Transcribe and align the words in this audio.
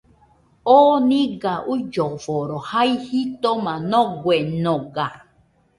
Oo 0.75 0.95
nɨga 1.09 1.53
uilloforo 1.69 2.57
jai 2.69 2.91
jitoma 3.05 3.73
noguenoga 3.89 5.07